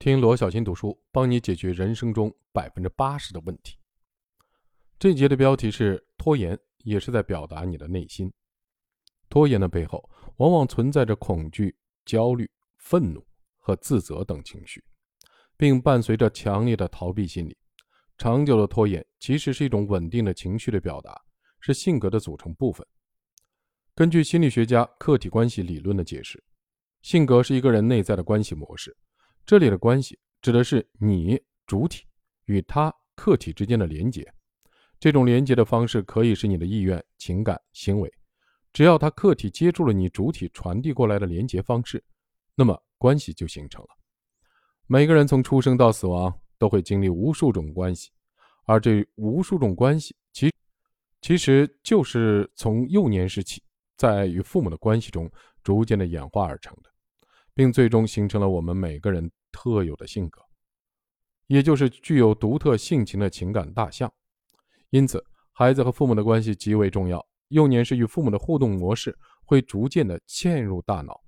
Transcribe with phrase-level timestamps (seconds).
[0.00, 3.76] 听罗小新读书，帮你解决人生中百分之八十的问题。
[4.96, 8.32] 这节的标题是“拖延也是在表达你的内心”。
[9.28, 13.26] 拖延的背后，往往存在着恐惧、焦虑、愤怒
[13.56, 14.82] 和自责等情绪，
[15.56, 17.58] 并伴随着强烈的逃避心理。
[18.16, 21.20] 长久的拖延其实是一种稳定的情绪的表达，
[21.58, 22.86] 是性格的组成部分。
[23.96, 26.40] 根据心理学家客体关系理论的解释，
[27.02, 28.96] 性格是一个人内在的关系模式。
[29.48, 32.04] 这里的关系指的是你主体
[32.44, 34.30] 与他客体之间的连结。
[35.00, 38.12] 这种连接的方式可以是你的意愿、情感、行为。
[38.74, 42.04] 只要他客体接住了你主体传递过来的连接方式，
[42.54, 43.88] 那么关系就形成了。
[44.86, 48.10] 每个人从出生到死亡都会经历无数种关系，
[48.64, 50.52] 而这无数种关系，其
[51.22, 53.62] 其实就是从幼年时起
[53.96, 55.26] 在与父母的关系中
[55.62, 56.90] 逐渐的演化而成的，
[57.54, 59.30] 并最终形成了我们每个人。
[59.52, 60.42] 特有的性格，
[61.46, 64.12] 也就是具有独特性情的情感大象。
[64.90, 67.24] 因此，孩子和父母的关系极为重要。
[67.48, 71.18] 幼年时与父母的互动模式会逐渐的嵌入大脑，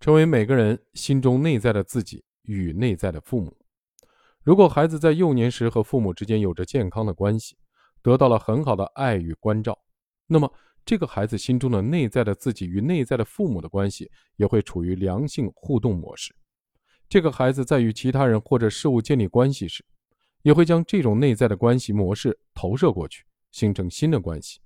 [0.00, 3.56] 成为每个人心中内在的自己与内在的父母。
[4.42, 7.56] 如果孩子在幼年时和父母之间有着健康的关系，
[8.02, 9.78] 得到了很好的爱与关照，
[10.26, 10.50] 那么
[10.84, 16.34] 这个孩子心中的内在的自己与内在的父母的关系也会处于良性互动模式。
[17.08, 19.84] 这个孩子在与其他人或者事物建立关系时，
[20.42, 24.60] 也会将这种内在的关系模式投射过去，形成新的关系。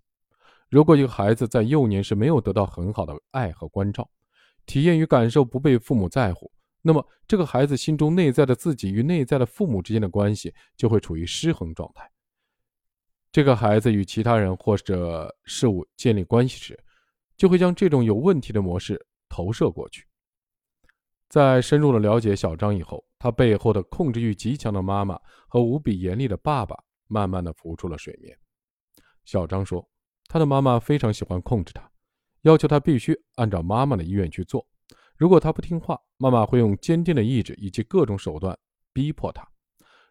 [0.68, 4.10] 如果一个孩子在幼年时没有得到很好的爱和关照，
[4.66, 12.10] 体验与感受不被父母在乎，那么这个孩子心中内在的自己与内在的父母之间的关系就会处于失衡状态。
[13.30, 16.78] 这个孩子与其他人或者事物建立关系时，
[17.36, 20.06] 就会将这种有问题的模式投射过去。
[21.32, 26.76] 在深入的了解小张以后，他背后的控制欲极强的妈妈和无比严厉的爸爸
[27.08, 28.36] 慢慢的浮出了水面。
[29.24, 29.88] 小张说，
[30.28, 31.90] 他的妈妈非常喜欢控制他，
[32.42, 34.62] 要求他必须按照妈妈的意愿去做。
[35.16, 38.54] 如果他不听话，妈妈会用坚定的意志以及各种手段
[38.92, 39.42] 逼迫他。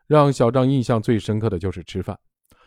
[0.08, 2.20] 让小张印象最深刻的就是吃饭。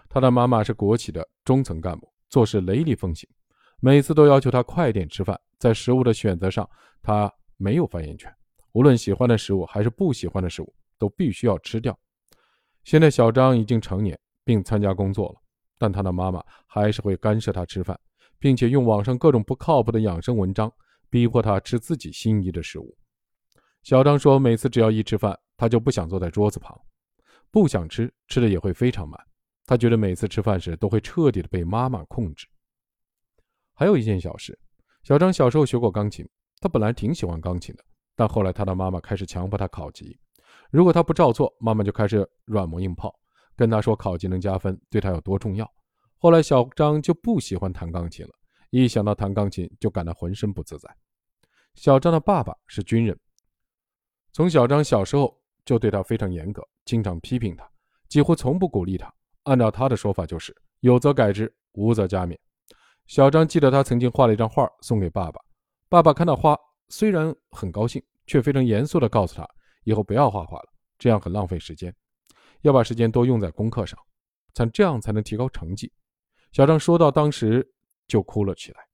[0.09, 3.29] 他的妈妈是国企的中层干部，做事雷厉风行，
[3.81, 5.37] 每次都要求他快点吃饭。
[5.59, 6.71] 在食物的选择上，
[7.03, 8.33] 他没有发言权。
[8.75, 11.97] 无论喜欢的食物还是不喜欢的食物，都必须要吃掉。
[12.83, 15.41] 现在小张已经成年并参加工作了，
[15.79, 17.99] 但他的妈妈还是会干涉他吃饭，
[18.37, 20.71] 并且用网上各种不靠谱的养生文章
[21.09, 22.97] 逼迫他吃自己心仪的食物。
[23.85, 26.77] 小张说，每次只要一吃饭，他就不想坐在桌子旁，
[27.53, 29.19] 不想吃，吃的也会非常慢。
[29.67, 32.49] 他觉得每次吃饭时都会彻底的被妈妈控制。
[33.73, 34.59] 还有一件小事，
[35.05, 37.85] 小张小时候学过钢琴，他本来挺喜欢钢琴的。
[38.17, 40.19] 但后来，他的妈妈开始强迫他考级，
[40.71, 43.13] 如果他不照做，妈妈就开始软磨硬泡，
[43.57, 45.69] 跟他说考级能加分，对他有多重要。
[46.19, 48.33] 后来，小张就不喜欢弹钢琴了，
[48.71, 50.89] 一想到弹钢琴就感到浑身不自在。
[51.75, 53.19] 小张的爸爸是军人，
[54.33, 57.69] 从小张小时候就对他非常严格，经常批评他，
[58.09, 59.13] 几乎从不鼓励他。
[59.43, 62.39] 按照他的说法，就是有则改之，无则加勉。
[63.07, 65.41] 小张记得他曾经画了一张画送给爸爸，
[65.89, 66.57] 爸爸看到画。
[66.89, 69.49] 虽然很高兴，却非常严肃地告诉他
[69.85, 71.95] ：“以后不要画画了，这样很浪费时间，
[72.61, 73.99] 要把时间多用在功课上，
[74.53, 75.93] 才这样才能提高成绩。”
[76.53, 77.69] 小张说到当时
[78.07, 78.87] 就哭了起来。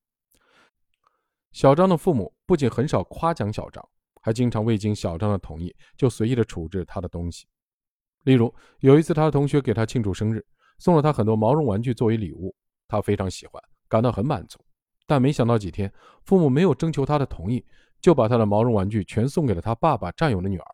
[1.53, 3.87] 小张的父母不仅很少夸奖小张，
[4.23, 7.47] 还经常未经小张的同意就随意的处置他的东西。
[8.23, 10.45] 例如有一次，他的同学给他庆祝生日，
[10.79, 12.55] 送了他很多毛绒玩具作为礼物，
[12.87, 14.59] 他非常喜欢，感到很满足。
[15.11, 17.67] 但没想到几天，父母没有征求他的同意，
[18.01, 20.65] 就把他的毛绒玩具全送给了他爸爸战友的女儿，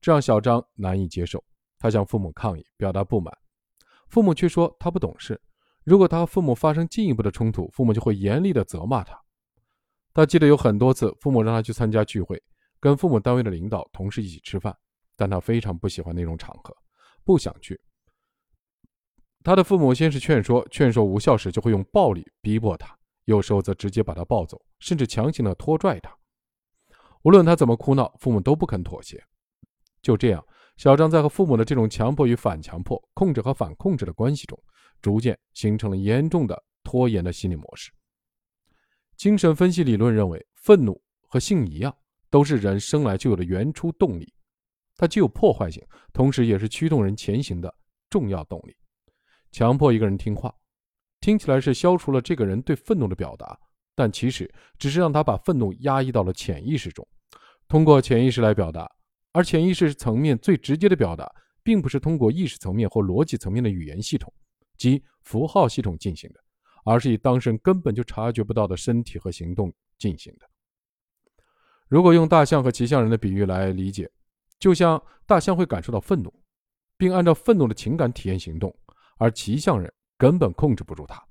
[0.00, 1.42] 这让小张难以接受。
[1.76, 3.36] 他向父母抗议，表达不满，
[4.10, 5.40] 父母却说他不懂事。
[5.82, 9.20] 如果他和父母发生进一步的冲突，父母就会严厉地责骂他。
[10.12, 12.40] 他记得有很多次，父母让他去参加聚会，
[12.78, 14.72] 跟父母单位的领导、同事一起吃饭，
[15.16, 16.72] 但他非常不喜欢那种场合，
[17.24, 17.80] 不想去。
[19.42, 22.96] 他的父母先是劝说，劝说无效时，就会用暴力逼迫他。
[23.24, 26.14] 有时候则直接把他抱走，甚至强行的拖拽他。
[27.22, 29.22] 无论他怎么哭闹，父母都不肯妥协。
[30.02, 34.62] 就这样，小张在和父母的这种强迫与反强迫、控制和反控制的关系中，
[35.00, 37.90] 逐渐形成了严重的拖延的心理模式。
[39.16, 41.96] 精神分析理论认为，愤怒和性一样，
[42.28, 44.30] 都是人生来就有的原初动力。
[44.96, 45.82] 它具有破坏性，
[46.12, 47.74] 同时也是驱动人前行的
[48.10, 48.76] 重要动力。
[49.50, 50.54] 强迫一个人听话。
[51.24, 53.58] 听起来是消除了这个人对愤怒的表达，
[53.94, 57.08] 但其实只是让他把愤怒压抑到了潜意识中，
[57.66, 58.86] 通过潜意识来表达。
[59.32, 61.26] 而潜意识层面最直接的表达，
[61.62, 64.30] 并不是通过意识层面或逻辑层面的语言系统
[64.76, 66.40] 及符号系统进行的，
[66.84, 70.46] 而是以当事人根本就察觉不到的身体和行动进行的。
[71.88, 74.10] 如果用大象和骑象人的比喻来理解，
[74.58, 76.30] 就像大象会感受到愤怒，
[76.98, 78.70] 并按照愤怒的情感体验行动，
[79.16, 81.22] 而骑象人根本控制不住它。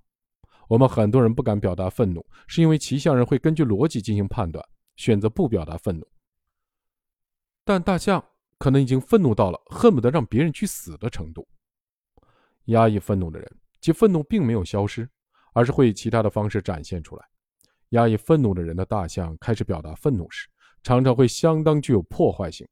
[0.68, 4.64] 我们很多人不敢表达愤怒，是因为骑象人会根据逻辑进行判断，
[4.96, 6.08] 选择不表达愤怒。
[7.64, 8.24] 但大象
[8.58, 11.48] 可能已经愤怒到了恨不得让别人去死的程度。
[12.66, 15.10] 压抑愤怒的人，其愤怒并没有消失，
[15.54, 17.26] 而是会以其他的方式展现出来。
[17.90, 20.48] 压抑愤怒的人的大象开始表达愤怒时，
[20.82, 22.68] 常常会相当具有破坏性。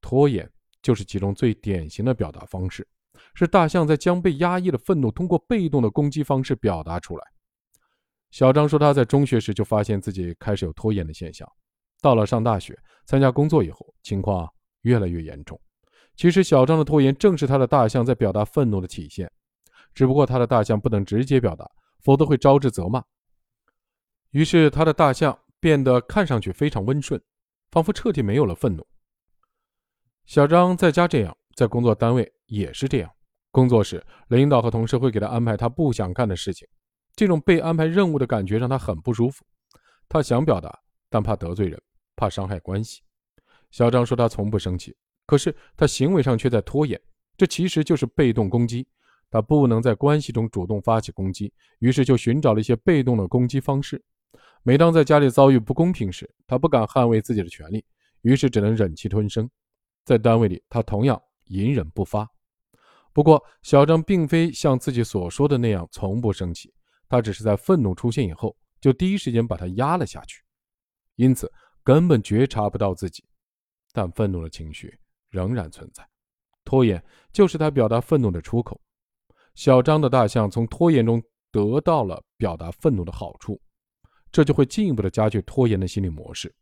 [0.00, 0.48] 拖延
[0.82, 2.86] 就是其中最典型的表达方式，
[3.34, 7.24] 是大象在将被压抑的愤怒通过被动的攻击方式表达出来。
[8.30, 11.50] 小张说，他在中学时就发现自己开始有拖延的现象，
[12.00, 14.46] 到了上大学、参加工作以后，情况
[14.82, 15.58] 越来越严重。
[16.14, 19.30] 其实，小张的拖延正是他的大象在表达愤怒的体现，
[19.94, 21.64] 只不过他的大象不能直接表达，
[22.00, 23.02] 否则会招致责骂。
[24.32, 27.18] 于是，他的大象变得看上去非常温顺，
[27.70, 28.86] 仿佛彻底没有了愤怒。
[30.26, 33.10] 小张在家这样，在工作单位也是这样。
[33.50, 36.68] 工作时，领导和同事会给他安排他不想干的事情，
[37.14, 39.44] 这种被安排任务的感觉让他很不舒服。
[40.08, 40.78] 他想表达，
[41.08, 41.80] 但怕得罪人，
[42.14, 43.00] 怕伤害关系。
[43.70, 44.94] 小张说他从不生气，
[45.26, 47.00] 可是他行为上却在拖延，
[47.36, 48.86] 这其实就是被动攻击。
[49.30, 54.02] 他不能在关系中主动发起攻击，于是就寻找了一些被动的攻击方式。
[54.62, 57.84] 每当在家里遭遇不公平时，他不敢捍卫自己的权利，
[58.22, 59.48] 于是只能忍气吞声。
[60.04, 62.26] 在单位里，他同样隐忍不发。
[63.18, 66.72] 不过，小张并非像自己所说的那样从不生气，
[67.08, 70.40] 他只是在愤怒出现以后，就第一时间把它压了下去，
[71.16, 73.24] 因此根本觉察不到自己。
[73.92, 74.96] 但愤怒的情绪
[75.30, 76.08] 仍然存在，
[76.64, 78.80] 拖延就是他表达愤怒的出口。
[79.56, 81.20] 小张的大象从拖延中
[81.50, 83.60] 得到了表达愤怒的好处。
[84.30, 86.54] 这就会进一步的加剧拖延的心理模式。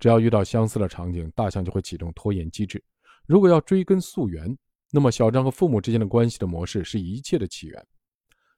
[0.00, 2.82] 只要遇到相似的场景，大象就会启动拖延机制。
[3.24, 4.58] 如果要追根溯源，
[4.94, 7.86] 那么小张和父母之间的关系的模式是一切的起源。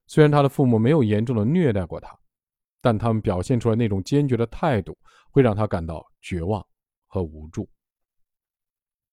[0.09, 2.13] 虽然他的父母没有严重的虐待过他，
[2.83, 4.99] 但他们表现出来那种坚决的态度，
[5.31, 6.61] 会让他感到绝望
[7.07, 7.69] 和无助。